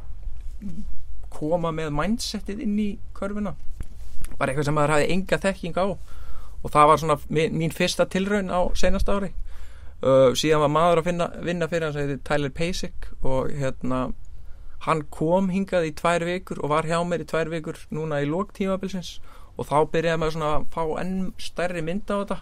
koma 1.35 1.73
með 1.75 1.91
mindsetið 1.95 2.61
inn 2.65 2.77
í 2.79 2.89
körfuna. 3.17 3.55
Bara 4.39 4.53
eitthvað 4.53 4.69
sem 4.69 4.77
maður 4.79 4.95
hafði 4.97 5.09
enga 5.15 5.39
þekking 5.43 5.79
á. 5.81 5.87
Og 6.65 6.73
það 6.73 6.87
var 6.91 7.01
svona 7.03 7.17
mín, 7.29 7.57
mín 7.61 7.75
fyrsta 7.75 8.07
tilraun 8.09 8.49
á 8.51 8.61
seinast 8.79 9.09
ári. 9.13 9.33
Uh, 10.05 10.33
síðan 10.37 10.63
var 10.65 10.73
maður 10.73 11.01
að 11.03 11.09
finna, 11.11 11.27
vinna 11.45 11.69
fyrir 11.71 11.87
hann 11.89 11.95
sem 11.97 12.05
heitir 12.05 12.23
Tyler 12.29 12.53
Pasick 12.53 13.07
og 13.25 13.51
hérna 13.57 14.01
hann 14.85 15.03
kom 15.15 15.49
hingað 15.53 15.87
í 15.89 15.93
tvær 15.97 16.25
vikur 16.29 16.59
og 16.61 16.73
var 16.75 16.85
hjá 16.89 16.99
mér 17.09 17.23
í 17.25 17.29
tvær 17.31 17.49
vikur 17.53 17.79
núna 17.95 18.19
í 18.21 18.29
lók 18.29 18.53
tímabilsins. 18.57 19.19
Og 19.57 19.69
þá 19.71 19.77
byrjaði 19.93 20.21
maður 20.21 20.37
svona 20.37 20.51
að 20.59 20.67
fá 20.75 20.83
enn 21.01 21.15
stærri 21.41 21.85
mynd 21.87 22.11
á 22.11 22.17
þetta. 22.21 22.41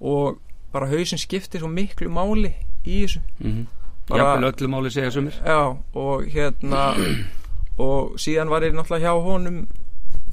Og 0.00 0.40
bara 0.72 0.88
hausin 0.90 1.20
skipti 1.20 1.60
svo 1.62 1.68
miklu 1.70 2.10
máli 2.12 2.54
í 2.84 3.04
þessu. 3.04 3.22
Mm 3.44 3.62
Bara- 4.08 4.18
Jafnvel 4.32 4.48
öllu 4.50 4.68
máli 4.68 4.90
segja 4.90 5.10
sumir. 5.14 5.36
Já, 5.46 5.76
og 5.94 6.24
hérna 6.34 6.80
og 7.80 8.18
síðan 8.20 8.52
var 8.52 8.66
ég 8.66 8.76
náttúrulega 8.76 9.08
hjá 9.08 9.24
honum 9.24 9.62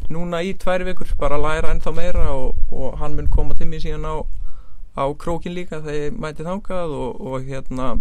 núna 0.09 0.41
í 0.43 0.55
tvær 0.57 0.83
vikur 0.87 1.11
bara 1.19 1.37
að 1.37 1.45
læra 1.45 1.73
ennþá 1.73 1.93
meira 1.95 2.27
og, 2.33 2.57
og 2.73 2.97
hann 2.99 3.15
mun 3.15 3.29
koma 3.31 3.55
til 3.55 3.69
mér 3.69 3.83
síðan 3.83 4.07
á, 4.09 4.15
á 4.97 5.05
krókin 5.21 5.55
líka 5.55 5.83
þegar 5.83 6.09
ég 6.09 6.17
mæti 6.17 6.47
þangað 6.47 6.95
og, 6.97 7.21
og 7.21 7.45
hérna 7.45 7.91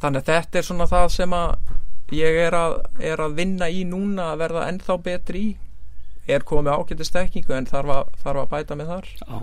þannig 0.00 0.22
að 0.22 0.30
þetta 0.32 0.58
er 0.58 0.66
svona 0.66 0.88
það 0.90 1.08
sem 1.16 1.36
að 1.36 2.16
ég 2.16 2.38
er 2.46 2.56
að, 2.56 2.76
er 3.12 3.22
að 3.22 3.36
vinna 3.38 3.68
í 3.70 3.84
núna 3.86 4.32
að 4.32 4.40
verða 4.44 4.68
ennþá 4.72 4.96
betri 5.04 5.44
í 5.50 5.56
er 6.30 6.44
komið 6.46 6.76
ágæti 6.78 7.06
stekkingu 7.06 7.54
en 7.56 7.68
þarf 7.68 7.94
að, 7.94 8.12
þarf 8.22 8.44
að 8.44 8.52
bæta 8.54 8.78
með 8.78 8.94
þar 8.94 9.10
Já. 9.20 9.40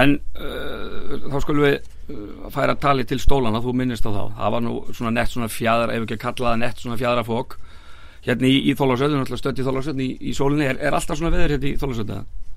En 0.00 0.12
uh, 0.38 0.89
þá 1.10 1.38
skulum 1.44 1.64
við 1.66 1.76
uh, 1.76 2.50
færa 2.54 2.74
tali 2.80 3.04
til 3.08 3.18
stólana, 3.22 3.60
þú 3.64 3.74
minnist 3.80 4.06
á 4.06 4.10
þá 4.10 4.22
það 4.38 4.54
var 4.56 4.64
nú 4.66 4.74
svona 4.92 5.14
nett 5.18 5.32
svona 5.32 5.48
fjadra 5.52 5.96
ef 5.96 6.04
ekki 6.06 6.18
að 6.18 6.24
kalla 6.26 6.52
það 6.52 6.62
nett 6.64 6.84
svona 6.84 7.00
fjadrafók 7.00 7.56
hérna 8.26 8.46
í, 8.50 8.56
Þólasöld, 8.76 9.16
stödd 9.40 9.60
í 9.62 9.66
Þólasöld 9.66 10.00
í, 10.04 10.08
í 10.20 10.34
sólinni, 10.36 10.66
er, 10.68 10.80
er 10.80 10.96
alltaf 10.96 11.16
svona 11.20 11.32
veður 11.34 11.54
hérna 11.56 11.70
í? 11.70 11.76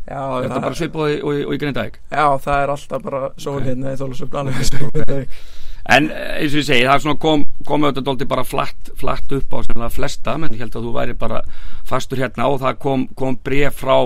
Já, 0.04 0.20
Er 0.44 0.50
þetta 0.50 0.60
bara 0.66 0.76
svipað 0.76 1.04
og, 1.06 1.22
og, 1.24 1.36
í- 1.40 1.44
og 1.48 1.54
í 1.56 1.60
Grindavík? 1.62 2.00
já, 2.12 2.26
það 2.44 2.58
er 2.66 2.72
alltaf 2.74 3.04
bara 3.06 3.22
sól 3.40 3.62
hérna 3.64 3.94
í 3.96 4.92
Grindavík. 4.98 5.38
En 5.94 6.10
eh, 6.12 6.42
eins 6.42 6.54
og 6.56 6.60
ég 6.62 6.68
segi, 6.68 6.84
það 6.88 6.94
er 6.98 7.04
svona 7.06 7.20
kom, 7.24 7.46
kom 7.68 7.84
auðvitað 7.88 8.06
dólti 8.10 8.28
bara 8.28 8.44
flatt, 8.48 8.92
flatt 9.00 9.32
upp 9.36 9.56
á 9.56 9.60
flesta, 9.92 10.36
menn 10.40 10.54
ég 10.56 10.62
held 10.64 10.76
að 10.80 10.86
þú 10.90 10.94
væri 10.96 11.16
bara 11.20 11.42
fastur 11.88 12.20
hérna 12.24 12.48
og 12.52 12.60
það 12.62 12.78
kom, 12.84 13.08
kom 13.20 13.36
bref 13.44 13.80
frá 13.80 13.98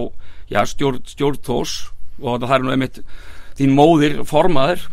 já, 0.49 0.61
stjórn, 0.69 1.01
stjórn 1.09 1.41
Þós 1.45 1.75
og 2.21 2.41
það 2.45 2.55
er 2.55 2.65
nú 2.65 2.73
einmitt 2.73 3.01
þín 3.57 3.75
móðir 3.77 4.21
formaður 4.27 4.87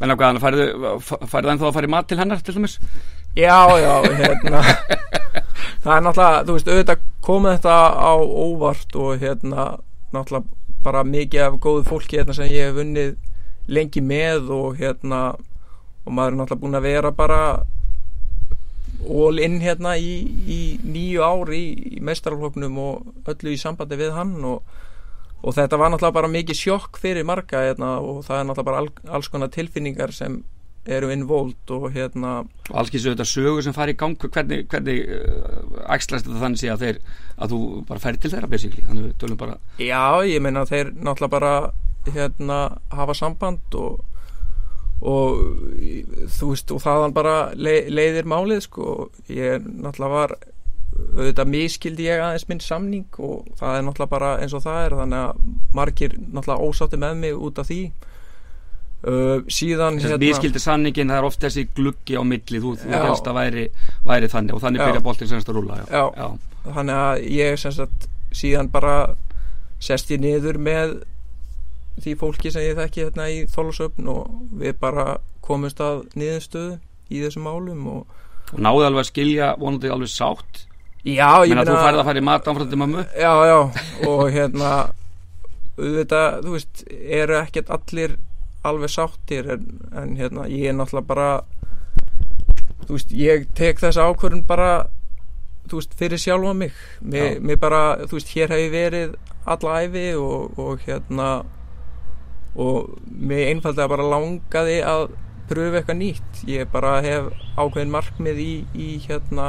menn 0.00 0.12
á 0.12 0.18
hvaðan 0.18 0.42
færðu, 0.42 0.66
færðu 1.30 1.52
ennþá 1.52 1.68
að 1.68 1.76
fara 1.76 1.88
í 1.88 1.92
mat 1.94 2.08
til 2.10 2.18
hennar 2.18 2.42
til 2.44 2.56
dæmis? 2.56 2.78
Já, 3.34 3.66
já, 3.78 3.94
hérna 4.18 4.62
Það 5.84 5.96
er 5.98 6.04
náttúrulega, 6.06 6.44
þú 6.46 6.54
veist, 6.56 6.68
auðvitað 6.70 7.00
komið 7.24 7.56
þetta 7.58 7.76
á 7.92 8.14
óvart 8.16 8.96
og 8.96 9.20
hérna 9.20 9.64
náttúrulega 10.14 10.62
bara 10.84 11.02
mikið 11.08 11.46
af 11.46 11.58
góðu 11.64 11.84
fólki 11.88 12.20
hérna 12.20 12.36
sem 12.36 12.48
ég 12.52 12.68
hef 12.68 12.78
vunnið 12.78 13.14
lengi 13.72 14.02
með 14.04 14.50
og 14.52 14.78
hérna 14.80 15.20
og 16.04 16.12
maður 16.12 16.32
er 16.32 16.38
náttúrulega 16.38 16.62
búin 16.62 16.78
að 16.78 16.88
vera 16.88 17.12
bara 17.16 17.40
all 19.04 19.40
in 19.44 19.58
hérna 19.60 19.96
í, 20.00 20.14
í 20.48 20.60
nýju 20.84 21.24
ári 21.24 21.60
í, 21.60 21.96
í 21.98 22.02
meistarafloknum 22.04 22.80
og 22.80 23.28
öllu 23.32 23.52
í 23.52 23.60
sambandi 23.60 23.98
við 24.00 24.14
hann 24.16 24.36
og, 24.48 24.62
og 25.44 25.52
þetta 25.52 25.78
var 25.80 25.92
náttúrulega 25.92 26.16
bara 26.16 26.32
mikið 26.32 26.56
sjokk 26.56 26.98
fyrir 27.02 27.26
marga 27.28 27.66
hérna 27.66 27.98
og 28.00 28.22
það 28.24 28.40
er 28.40 28.46
náttúrulega 28.48 28.68
bara 28.70 28.82
all, 28.82 28.92
alls 29.18 29.28
konar 29.32 29.52
tilfinningar 29.52 30.14
sem 30.16 30.40
eru 30.84 31.10
involved 31.12 31.70
og 31.72 31.86
hérna 31.94 32.32
og 32.44 32.76
alls 32.76 32.92
kýrstu 32.92 33.10
auðvitað 33.10 33.30
sögur 33.30 33.64
sem 33.64 33.76
fari 33.76 33.94
í 33.94 33.98
gang. 34.00 34.16
Hvernig, 34.20 34.66
hvernig 34.72 35.04
uh, 35.08 35.84
æxlast 35.94 36.28
þetta 36.28 36.42
þannig 36.42 36.60
sé 36.60 36.72
að 36.72 36.84
þeir 36.84 36.98
að 37.36 37.54
þú 37.54 37.60
bara 37.88 38.02
færi 38.04 38.20
til 38.20 38.32
þeirra 38.34 38.50
basically? 38.52 38.86
Þannig 38.88 39.06
við 39.06 39.14
tölum 39.22 39.40
bara 39.40 39.58
Já, 39.80 40.04
ég 40.28 40.44
meina 40.44 40.66
þeir 40.68 40.92
náttúrulega 40.96 41.36
bara 41.36 41.54
hérna 42.14 42.58
hafa 42.92 43.16
samband 43.16 43.78
og, 43.80 44.02
og 45.00 45.40
þú 46.36 46.50
veist 46.52 46.74
og 46.74 46.82
þaðan 46.84 47.16
bara 47.16 47.36
le, 47.56 47.78
leiðir 47.88 48.28
málið 48.28 48.66
sko. 48.68 48.90
Ég 49.32 49.64
náttúrulega 49.64 50.12
var 50.18 50.36
auðvitað 50.94 51.50
miskildi 51.50 52.08
ég 52.08 52.22
aðeins 52.22 52.46
minn 52.48 52.62
samning 52.62 53.18
og 53.22 53.46
það 53.58 53.78
er 53.78 53.86
náttúrulega 53.86 54.12
bara 54.12 54.32
eins 54.42 54.54
og 54.54 54.64
það 54.64 54.80
er 54.80 54.96
þannig 55.00 55.20
að 55.20 55.46
margir 55.74 56.16
náttúrulega 56.18 56.68
ósátti 56.68 57.00
með 57.02 57.16
mig 57.22 57.38
út 57.48 57.60
af 57.62 57.68
því 57.70 57.78
uh, 57.90 59.40
síðan 59.58 60.00
hérna, 60.02 60.18
miskildi 60.22 60.62
sanningin, 60.62 61.12
það 61.12 61.20
er 61.20 61.28
oft 61.28 61.42
þessi 61.44 61.66
gluggi 61.74 62.18
á 62.18 62.22
milli, 62.26 62.62
þú, 62.62 62.74
þú 62.82 63.02
helst 63.08 63.30
að 63.30 63.38
væri, 63.40 63.66
væri 64.06 64.30
þannig 64.34 64.56
og 64.56 64.64
þannig 64.64 64.82
Já. 64.82 64.86
byrja 64.90 65.04
boltinn 65.08 65.32
semst 65.32 65.50
að 65.50 65.60
rúla 65.60 65.80
já. 65.82 66.04
Já. 66.14 66.28
Þannig 66.64 67.00
að 67.02 67.26
ég 67.34 67.60
sem 67.60 67.76
sagt 67.78 68.08
síðan 68.34 68.70
bara 68.74 68.96
sest 69.82 70.10
ég 70.14 70.22
niður 70.22 70.58
með 70.62 70.98
því 72.02 72.16
fólki 72.18 72.50
sem 72.50 72.64
ég 72.64 72.78
þekki 72.78 73.04
hérna 73.04 73.30
í 73.30 73.44
Þólasöfn 73.50 74.08
og 74.10 74.30
við 74.58 74.78
bara 74.80 75.18
komumst 75.44 75.82
að 75.84 76.06
niðurstöðu 76.18 76.78
í 77.12 77.20
þessum 77.22 77.46
málum 77.46 77.84
og 77.92 78.20
og 78.52 78.62
náðu 78.62 78.86
alveg 78.88 79.04
að 79.04 79.10
skilja 79.10 79.50
vonandi 79.60 79.90
alveg 79.92 80.10
sátt 80.12 80.64
já, 81.04 81.28
ég 81.44 81.54
menn 81.54 81.62
að 81.62 81.72
þú 81.72 81.80
færð 81.84 82.02
að 82.02 82.10
fara 82.10 82.20
í 82.20 82.26
mat 82.28 82.50
áfram 82.50 82.70
til 82.70 82.80
mömmu. 82.80 83.06
Já, 83.20 83.32
já, 83.48 83.58
og 84.08 84.22
hérna 84.34 84.74
auðvitað, 85.74 86.38
þú 86.44 86.54
veist, 86.54 86.84
eru 87.20 87.38
ekkert 87.40 87.72
allir 87.74 88.16
alveg 88.64 88.92
sáttir 88.92 89.48
en, 89.52 89.64
en 89.92 90.14
hérna, 90.16 90.46
ég 90.48 90.70
er 90.70 90.76
náttúrulega 90.78 91.08
bara 91.08 91.28
þú 92.86 92.96
veist, 92.96 93.12
ég 93.16 93.48
tek 93.56 93.80
þessa 93.82 94.06
ákvörðun 94.08 94.44
bara 94.48 94.86
þú 95.68 95.80
veist, 95.80 95.96
fyrir 95.98 96.20
sjálfa 96.20 96.54
mig. 96.56 96.72
Mér, 97.00 97.40
mér 97.40 97.60
bara, 97.60 97.82
þú 98.04 98.18
veist, 98.18 98.32
hér 98.36 98.52
hef 98.52 98.64
ég 98.64 98.72
verið 98.74 99.14
alla 99.48 99.76
æfi 99.84 100.06
og, 100.20 100.58
og 100.60 100.82
hérna 100.86 101.28
og 102.54 102.94
mér 103.04 103.50
einfallega 103.50 103.90
bara 103.90 104.08
langaði 104.08 104.80
að 104.86 105.06
pröfu 105.48 105.80
eitthvað 105.80 106.00
nýtt. 106.00 106.42
Ég 106.48 106.68
bara 106.72 106.98
hef 107.04 107.30
ákveðin 107.56 107.92
markmið 107.92 108.42
í, 108.44 108.52
í 108.72 108.90
hérna 109.04 109.48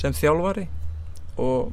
sem 0.00 0.14
þjálfari 0.16 0.66
og 1.40 1.72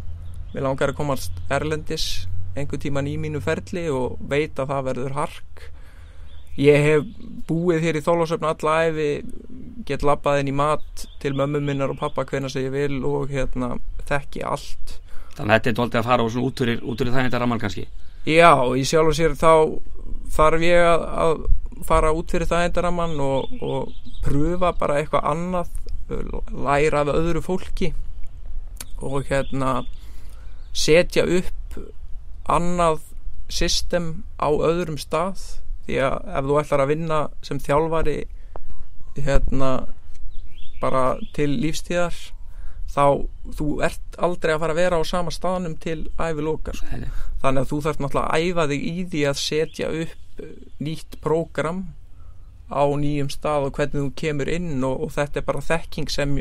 mér 0.54 0.66
langar 0.66 0.92
að 0.92 1.00
komast 1.00 1.38
erlendis 1.51 2.25
einhver 2.58 2.82
tíman 2.82 3.08
í 3.08 3.18
mínu 3.22 3.42
ferli 3.44 3.86
og 3.94 4.18
veit 4.28 4.60
að 4.60 4.74
það 4.74 4.88
verður 4.90 5.16
hark. 5.16 5.68
Ég 6.60 6.84
hef 6.84 7.06
búið 7.48 7.86
hér 7.86 8.00
í 8.01 8.04
þólasöfn 8.04 8.50
alla 8.50 8.74
æfi 8.90 9.12
get 9.88 10.04
labbað 10.04 10.42
inn 10.42 10.51
í 10.51 10.56
mat 10.56 11.06
til 11.24 11.32
mömmu 11.38 11.62
minnar 11.63 11.94
og 11.94 12.01
pappa 12.01 12.25
hvenær 12.28 12.51
sem 12.51 12.68
ég 12.68 12.75
vil 12.75 13.00
og 13.08 13.32
hérna 13.32 13.78
þekki 14.10 14.44
allt. 14.44 14.98
Þannig 15.38 15.48
að 15.48 15.56
þetta 15.56 15.72
er 15.72 15.78
dóltið 15.80 16.01
að 16.01 16.10
fara 16.10 16.28
út 16.28 16.63
fyrir, 16.63 16.84
út 16.84 17.00
fyrir 17.00 17.16
það 17.16 17.28
þetta 17.30 17.42
ramman 17.42 17.62
kannski? 17.62 17.88
Já, 18.28 18.51
og 18.60 18.75
í 18.78 18.84
sjálf 18.86 19.13
og 19.13 19.18
sér 19.18 19.38
þá 19.40 19.54
þarf 20.36 20.66
ég 20.68 20.86
að, 20.86 21.06
að 21.24 21.86
fara 21.88 22.12
út 22.13 22.36
fyrir 22.36 22.50
það 22.51 22.68
endaramann 22.68 23.16
og, 23.24 23.56
og 23.63 24.12
pröfa 24.25 24.75
bara 24.78 25.00
eitthvað 25.00 25.30
annað 25.32 25.72
læra 26.51 27.06
af 27.06 27.13
öðru 27.16 27.42
fólki 27.46 27.94
og 29.01 29.25
hérna 29.29 29.81
setja 30.74 31.25
upp 31.25 31.79
annað 32.51 33.01
system 33.51 34.24
á 34.39 34.48
öðrum 34.50 35.00
stað 35.00 35.41
því 35.86 35.98
að 36.08 36.29
ef 36.39 36.46
þú 36.48 36.60
ætlar 36.62 36.84
að 36.84 36.91
vinna 36.93 37.20
sem 37.43 37.60
þjálfari 37.60 38.20
hérna 39.17 39.72
bara 40.81 41.03
til 41.36 41.50
lífstíðar 41.62 42.15
þá 42.91 43.05
þú 43.55 43.67
ert 43.86 44.20
aldrei 44.20 44.53
að 44.55 44.63
fara 44.63 44.75
að 44.75 44.81
vera 44.81 45.00
á 45.00 45.03
sama 45.08 45.31
staðnum 45.31 45.77
til 45.79 46.00
ævilokar 46.20 46.79
sko. 46.79 47.01
Þannig 47.41 47.63
að 47.63 47.70
þú 47.72 47.79
þarf 47.86 48.01
náttúrulega 48.03 48.31
að 48.36 48.48
æfa 48.48 48.67
þig 48.72 48.86
í 48.88 49.05
því 49.12 49.22
að 49.29 49.41
setja 49.41 49.91
upp 50.01 50.41
eh, 50.43 50.55
nýtt 50.84 51.20
prógram 51.24 51.84
á 52.72 52.84
nýjum 53.00 53.31
stað 53.31 53.67
og 53.67 53.77
hvernig 53.77 54.00
þú 54.00 54.12
kemur 54.24 54.51
inn 54.51 54.84
og, 54.88 55.05
og 55.05 55.13
þetta 55.15 55.41
er 55.41 55.48
bara 55.48 55.63
þekking 55.65 56.12
sem 56.12 56.36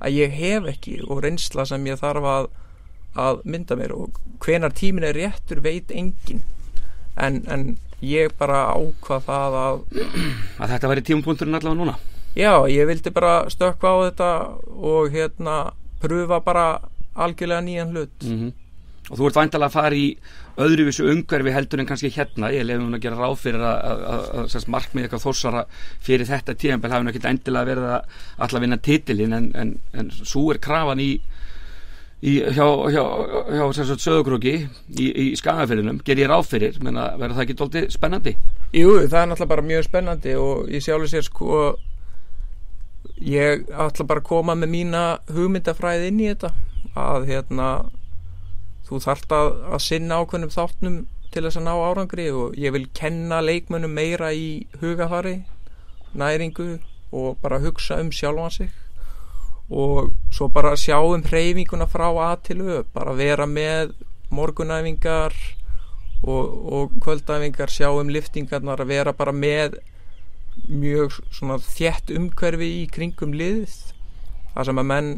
að 0.00 0.18
ég 0.18 0.34
hef 0.38 0.68
ekki 0.74 0.98
og 1.06 1.22
reynsla 1.24 1.66
sem 1.68 1.86
ég 1.86 2.00
þarf 2.00 2.28
að, 2.30 2.48
að 3.26 3.44
mynda 3.44 3.78
mér 3.78 3.94
og 3.96 4.18
hvenar 4.44 4.74
tímin 4.76 5.06
er 5.08 5.16
réttur 5.16 5.62
veit 5.64 5.92
engin 5.94 6.42
en, 7.16 7.42
en 7.46 7.76
ég 8.04 8.34
bara 8.38 8.66
ákvað 8.74 9.28
það 9.28 9.60
að 9.60 9.78
að 10.58 10.74
þetta 10.74 10.90
væri 10.90 11.06
tímapunkturinn 11.08 11.60
allavega 11.60 11.80
núna? 11.80 11.96
Já, 12.34 12.66
ég 12.66 12.88
vildi 12.90 13.12
bara 13.14 13.44
stökkva 13.52 13.94
á 13.94 13.96
þetta 14.08 14.30
og 14.74 15.14
hérna 15.14 15.58
pröfa 16.02 16.40
bara 16.42 16.66
algjörlega 17.14 17.62
nýjan 17.62 17.94
hlut. 17.94 18.26
Mm 18.26 18.52
og 19.10 19.18
þú 19.18 19.28
ert 19.28 19.38
væntalega 19.38 19.68
að 19.68 19.74
fara 19.74 19.98
í 19.98 20.06
öðruvísu 20.64 21.06
umhverfi 21.12 21.52
heldur 21.52 21.82
en 21.82 21.88
kannski 21.88 22.10
hérna. 22.14 22.50
Ég 22.54 22.64
lefum 22.64 22.88
hún 22.88 22.98
að 22.98 23.04
gera 23.04 23.20
ráð 23.20 23.38
fyrir 23.42 23.64
að, 23.68 24.58
markmið 24.72 25.06
eitthvað 25.06 25.24
þórsara 25.26 25.64
fyrir 26.04 26.30
þetta 26.30 26.56
tíðanbel 26.56 26.92
hafi 26.94 27.08
náttúrulega 27.08 27.34
endilega 27.34 27.70
verið 27.70 27.88
að 27.90 28.20
alltaf 28.46 28.64
vinna 28.64 28.80
titilin 28.88 29.36
en, 29.36 29.50
en, 29.60 29.74
en 29.92 30.12
svo 30.16 30.46
er 30.54 30.60
krafan 30.64 31.02
í, 31.04 31.10
í 32.24 32.36
hjá, 32.40 32.68
hjá, 32.94 33.02
hjá 33.52 33.64
sérst, 33.76 34.04
söðugrúki 34.06 34.54
í, 34.62 35.08
í 35.10 35.26
skagafyrinum, 35.36 36.00
ger 36.06 36.22
ég 36.22 36.30
ráð 36.30 36.46
fyrir 36.54 36.78
menn 36.84 37.00
að 37.00 37.18
verða 37.20 37.40
það 37.40 37.46
ekki 37.48 37.58
dólti 37.60 37.84
spennandi? 37.92 38.36
Jú, 38.72 38.94
það 39.02 39.20
er 39.20 39.32
náttúrulega 39.32 39.52
bara 39.52 39.66
mjög 39.72 39.88
spennandi 39.90 40.38
og 40.40 40.70
ég 40.72 40.86
sjálfur 40.86 41.12
sér 41.12 41.26
sko 41.28 41.58
ég 43.24 43.68
ætla 43.68 44.06
bara 44.08 44.22
að 44.22 44.28
koma 44.28 44.56
með 44.58 44.72
mína 44.72 45.02
hugmyndafræði 45.32 46.08
inn 46.10 46.22
í 46.22 46.30
þetta. 46.32 46.50
Að 46.94 47.28
hérna 47.30 47.68
þú 48.88 49.00
þarft 49.04 49.32
að, 49.32 49.50
að 49.74 49.84
sinna 49.86 50.20
ákveðnum 50.20 50.54
þáttnum 50.54 50.98
til 51.34 51.42
þess 51.42 51.58
að 51.58 51.66
ná 51.66 51.74
árangri 51.74 52.28
og 52.30 52.56
ég 52.60 52.74
vil 52.76 52.86
kenna 52.94 53.40
leikmönnum 53.42 53.94
meira 53.96 54.30
í 54.32 54.66
hugafari 54.82 55.40
næringu 56.14 56.78
og 57.14 57.38
bara 57.42 57.58
hugsa 57.62 57.98
um 58.02 58.12
sjálfan 58.14 58.50
sig. 58.50 58.70
Og 59.70 60.12
svo 60.30 60.48
bara 60.52 60.76
sjá 60.76 60.98
um 61.00 61.24
hreyfinguna 61.24 61.88
frá 61.90 62.06
að 62.10 62.42
til 62.50 62.60
öð 62.62 62.84
bara 62.94 63.16
vera 63.16 63.46
með 63.46 63.94
morgunæfingar 64.34 65.34
og, 66.22 66.44
og 66.72 66.94
kvöldæfingar 67.00 67.72
sjá 67.72 67.88
um 67.90 68.12
liftingarnar 68.12 68.82
að 68.84 68.92
vera 68.92 69.12
bara 69.12 69.32
með 69.32 69.78
mjög 70.68 71.18
svona 71.34 71.58
þjætt 71.58 72.12
umhverfi 72.14 72.70
í 72.82 72.84
kringum 72.92 73.34
liðið. 73.34 73.74
Það 74.54 74.68
sem 74.68 74.80
að 74.80 74.90
menn 74.90 75.10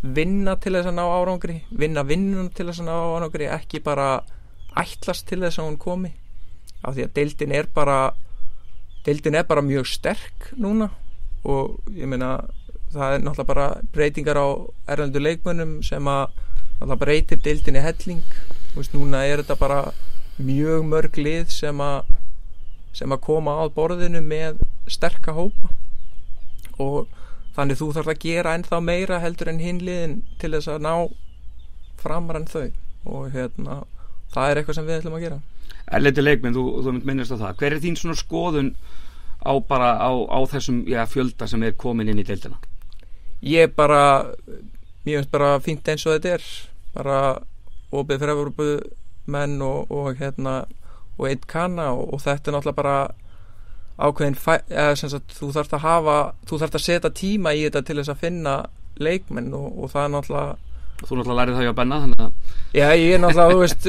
vinna 0.00 0.56
til 0.56 0.72
þess 0.76 0.88
að 0.88 0.96
ná 0.96 1.04
árangri 1.04 1.58
vinna 1.76 2.04
vinnun 2.08 2.48
til 2.56 2.66
þess 2.70 2.80
að 2.80 2.88
ná 2.88 2.96
árangri 2.96 3.50
ekki 3.52 3.82
bara 3.84 4.22
ætlast 4.80 5.26
til 5.28 5.42
þess 5.42 5.60
að 5.60 5.68
hún 5.68 5.78
komi. 5.80 6.12
Af 6.80 6.96
því 6.96 7.04
að 7.04 7.14
deildin 7.18 7.52
er 7.52 7.68
bara 7.74 7.98
deildin 9.04 9.36
er 9.36 9.44
bara 9.48 9.64
mjög 9.64 9.88
sterk 9.88 10.52
núna 10.56 10.90
og 11.44 11.80
ég 11.96 12.08
meina 12.08 12.38
það 12.92 13.14
er 13.14 13.22
náttúrulega 13.24 13.48
bara 13.48 13.66
breytingar 13.94 14.40
á 14.40 14.48
erlendu 14.92 15.20
leikmönnum 15.20 15.76
sem 15.86 16.08
að 16.08 16.32
náttúrulega 16.80 17.00
breytir 17.04 17.42
deildinni 17.44 17.84
helling. 17.84 18.24
Veist, 18.74 18.94
núna 18.94 19.24
er 19.26 19.42
þetta 19.42 19.58
bara 19.60 19.80
mjög 20.40 20.86
mörg 20.88 21.20
lið 21.20 21.52
sem 21.52 21.80
að 21.84 22.08
sem 22.96 23.12
að 23.12 23.22
koma 23.22 23.54
á 23.60 23.64
borðinu 23.70 24.22
með 24.24 24.62
sterka 24.90 25.34
hópa. 25.36 25.70
Og 26.80 27.06
þannig 27.56 27.80
þú 27.80 27.88
þarf 27.96 28.12
að 28.12 28.22
gera 28.24 28.54
ennþá 28.56 28.80
meira 28.84 29.20
heldur 29.22 29.50
en 29.52 29.62
hinliðin 29.62 30.16
til 30.40 30.52
þess 30.54 30.70
að 30.70 30.84
ná 30.86 30.94
framar 32.00 32.40
en 32.40 32.48
þau. 32.50 32.70
Og 33.10 33.30
hérna 33.34 33.82
það 34.34 34.50
er 34.50 34.60
eitthvað 34.60 34.78
sem 34.78 34.88
við 34.88 34.98
ætlum 35.00 35.18
að 35.18 35.24
gera. 35.26 35.40
Erlendi 35.90 36.24
leikminn, 36.24 36.54
þú, 36.54 36.64
þú 36.84 36.94
mynd 36.94 37.08
minnast 37.08 37.34
á 37.34 37.42
það. 37.42 37.54
Hver 37.60 37.76
er 37.76 37.84
þín 37.84 37.98
svona 37.98 38.18
skoðun 38.18 38.74
á 39.40 39.52
bara 39.66 39.92
á, 39.98 40.10
á 40.12 40.38
þessum 40.52 40.82
já, 40.88 41.00
fjölda 41.08 41.48
sem 41.50 41.62
er 41.66 41.78
komin 41.80 42.10
inn 42.12 42.20
í 42.20 42.26
deildina? 42.26 42.60
Ég 43.40 43.72
bara 43.74 44.02
mér 45.06 45.22
finnst 45.22 45.32
bara 45.32 45.54
fínt 45.64 45.88
eins 45.88 46.04
og 46.06 46.18
þetta 46.18 46.36
er. 46.36 46.48
Bara 46.94 47.20
opið 47.90 48.22
fyrir 48.22 48.90
menn 49.30 49.60
og, 49.62 49.90
og 49.90 50.18
hérna 50.18 50.64
og 51.18 51.26
einn 51.28 51.42
kanna 51.46 51.90
og, 51.94 52.14
og 52.14 52.22
þetta 52.24 52.50
er 52.50 52.56
náttúrulega 52.56 52.78
bara 52.78 52.96
ákveðin 54.00 54.38
eða, 54.40 54.96
sagt, 54.96 55.36
þú 55.36 55.52
þarfst 55.56 55.76
að 55.76 55.84
hafa 55.84 56.16
þú 56.48 56.60
þarfst 56.62 56.78
að 56.78 56.86
setja 56.86 57.12
tíma 57.20 57.54
í 57.56 57.62
þetta 57.66 57.84
til 57.86 57.98
þess 58.00 58.12
að 58.14 58.24
finna 58.24 58.56
leikmenn 59.00 59.54
og, 59.56 59.68
og 59.76 59.94
það 59.94 60.04
er 60.06 60.12
náttúrulega 60.16 60.58
Þú 61.00 61.16
náttúrulega 61.16 61.36
lærið 61.38 61.54
það 61.56 61.64
hjá 61.64 61.76
Benna 61.78 61.98
að... 62.04 62.32
Já, 62.76 62.86
ég 62.92 63.14
er 63.14 63.20
náttúrulega, 63.22 63.52
þú 63.54 63.60
veist 63.62 63.86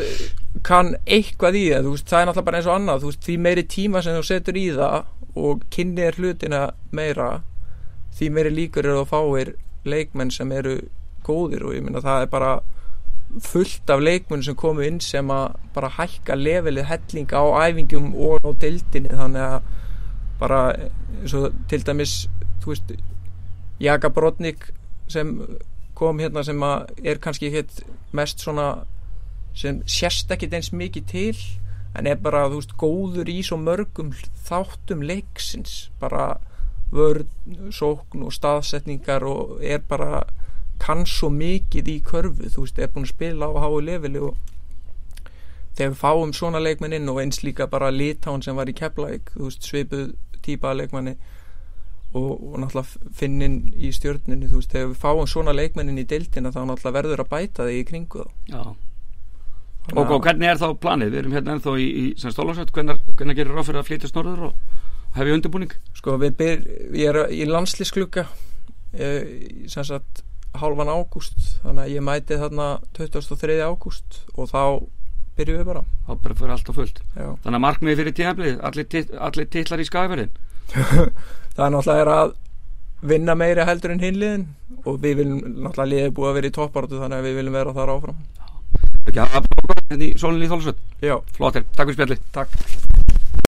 kann 0.63 0.93
eitthvað 1.03 1.57
í 1.59 1.63
það, 1.73 1.89
veist, 1.91 2.05
það 2.07 2.21
er 2.21 2.29
náttúrulega 2.29 2.47
bara 2.47 2.61
eins 2.61 2.69
og 2.69 2.77
annað, 2.77 3.07
veist, 3.09 3.25
því 3.25 3.35
meiri 3.45 3.65
tíma 3.73 4.03
sem 4.05 4.15
þú 4.15 4.21
setur 4.29 4.59
í 4.61 4.63
það 4.77 5.41
og 5.41 5.65
kynniðir 5.75 6.19
hlutina 6.21 6.61
meira, 6.95 7.27
því 8.15 8.29
meiri 8.37 8.53
líkur 8.55 8.87
eru 8.87 9.03
að 9.03 9.11
fáir 9.11 9.53
leikmenn 9.91 10.31
sem 10.31 10.55
eru 10.55 10.77
góðir 11.27 11.65
og 11.67 11.75
ég 11.75 11.83
minna 11.83 12.03
það 12.03 12.25
er 12.25 12.31
bara 12.31 12.53
fullt 13.39 13.91
af 13.91 14.01
leikmenn 14.03 14.43
sem 14.43 14.55
komu 14.59 14.83
inn 14.85 14.99
sem 15.03 15.29
að 15.31 15.55
bara 15.75 15.91
hækka 15.95 16.35
levelið 16.35 16.89
helling 16.89 17.31
á 17.31 17.43
æfingum 17.67 18.11
og 18.15 18.43
á 18.43 18.51
dildinni 18.59 19.13
þannig 19.15 19.45
að 19.45 19.69
bara 20.41 20.61
og 21.33 21.53
til 21.69 21.85
dæmis 21.85 22.25
veist 22.65 22.91
Jaka 23.79 24.09
Brodnik 24.09 24.71
sem 25.07 25.37
kom 25.95 26.19
hérna 26.19 26.43
sem 26.43 26.61
er 26.61 27.21
kannski 27.21 27.49
hitt 27.49 27.83
mest 28.11 28.41
svona 28.41 28.83
sem 29.53 29.81
sérst 29.85 30.31
ekkit 30.33 30.53
eins 30.53 30.71
mikið 30.73 31.07
til 31.07 31.37
en 31.97 32.07
er 32.07 32.15
bara 32.15 32.47
þú 32.49 32.59
veist 32.61 32.77
góður 32.79 33.31
í 33.31 33.41
svo 33.43 33.57
mörgum 33.59 34.13
þáttum 34.47 35.03
leiksins. 35.03 35.89
Bara 35.99 36.37
vörð, 36.91 37.27
sókn 37.71 38.25
og 38.27 38.35
staðsetningar 38.35 39.25
og 39.27 39.59
er 39.63 39.83
bara 39.87 40.23
kann 40.81 41.05
svo 41.07 41.29
mikið 41.33 41.91
í 41.91 41.97
körfu. 42.05 42.49
Þú 42.49 42.65
veist, 42.65 42.79
er 42.79 42.91
búin 42.91 43.07
að 43.07 43.13
spila 43.13 43.51
á 43.51 43.53
háu 43.63 43.79
leveli 43.83 44.23
og 44.23 44.37
þegar 45.75 45.93
við 45.93 45.99
fáum 46.01 46.33
svona 46.35 46.63
leikmennin 46.63 47.09
og 47.11 47.21
eins 47.21 47.43
líka 47.43 47.67
bara 47.67 47.91
Litán 47.91 48.43
sem 48.43 48.55
var 48.55 48.69
í 48.69 48.75
Keflæk, 48.75 49.31
þú 49.35 49.47
veist, 49.47 49.67
svipuð 49.67 50.11
típa 50.45 50.75
leikmanni 50.77 51.15
og, 52.11 52.31
og 52.35 52.55
náttúrulega 52.59 53.11
finnin 53.15 53.59
í 53.75 53.91
stjórninu 53.95 54.51
þú 54.51 54.61
veist, 54.61 54.71
þegar 54.73 54.93
við 54.93 55.01
fáum 55.03 55.27
svona 55.29 55.55
leikmennin 55.55 56.01
í 56.01 56.07
deildina 56.07 56.51
þá 56.51 56.63
náttúrulega 56.65 56.97
verður 56.99 57.25
að 57.25 57.31
bæta 57.35 57.67
þig 57.69 57.81
í 57.81 57.89
kringu 57.91 58.25
Já 58.51 58.63
og, 59.95 60.05
og 60.05 60.21
hvernig 60.23 60.49
er 60.51 60.59
þá 60.61 60.69
planið? 60.81 61.11
Við 61.11 61.21
erum 61.21 61.35
hérna 61.35 61.55
ennþá 61.55 61.75
í, 61.81 61.87
í 61.89 62.05
Stólásveit, 62.21 62.71
hvernig, 62.75 63.01
hvernig 63.17 63.37
gerir 63.37 63.55
ráð 63.55 63.69
fyrir 63.69 63.81
að 63.81 63.87
flytja 63.89 64.11
snorður 64.11 64.49
og 64.49 65.15
hefði 65.17 65.35
undirbúning? 65.37 65.75
Sko, 65.97 66.17
við 66.21 66.35
byr, 66.39 66.65
ég 66.97 67.11
er 67.11 67.33
í 67.33 67.47
landslísklukka 67.49 68.25
eh, 68.93 69.65
sem 69.71 69.87
sagt 69.87 70.23
hálfan 70.61 70.91
ágúst, 70.91 71.37
þannig 71.63 71.85
að 71.85 71.93
ég 71.95 72.05
mæti 72.05 72.39
þarna 72.39 72.67
23. 72.97 73.57
ágúst 73.63 74.23
og 74.35 74.51
þá 74.51 74.63
byrjuðum 75.39 75.61
við 75.61 75.69
bara. 75.71 75.83
Þá 76.07 76.11
bara 76.25 76.37
fyrir 76.39 76.53
allt 76.55 76.71
og 76.71 76.77
fullt. 76.77 77.01
Já. 77.15 77.27
þannig 77.43 77.57
að 77.57 77.65
markmiði 77.65 77.99
fyrir 78.01 78.15
tíðanblið 78.19 78.61
allir, 78.69 79.49
titlar 79.55 79.83
í 79.83 79.87
skæverðin 79.87 80.31
það 81.55 81.65
er 81.65 81.73
náttúrulega 81.75 82.17
að 82.17 82.35
vinna 83.11 83.35
meira 83.35 83.65
heldur 83.65 83.95
en 83.95 84.03
hinliðin 84.03 84.45
og 84.85 84.99
við 85.01 85.21
viljum 85.21 85.39
náttúrulega 85.65 85.89
liðið 85.93 86.13
búið 86.17 86.29
að 86.29 86.37
vera 86.39 86.51
í 86.51 86.55
toppartu 86.57 87.01
þannig 87.01 87.17
að 87.21 87.27
við 87.27 87.39
viljum 87.39 87.57
vera 87.57 87.75
þar 87.77 87.93
áfram. 87.95 88.21
Ekki 89.01 89.19
að 89.23 89.35
hafa 89.35 89.61
bara 89.65 89.97
í 89.97 90.13
sólinni 90.21 90.47
í 90.47 90.51
þólusvöld 90.51 90.83
Já, 91.01 91.17
flottir, 91.35 91.67
takk 91.75 91.89
fyrir 91.89 91.97
spjalli 91.97 92.19
takk 92.35 93.40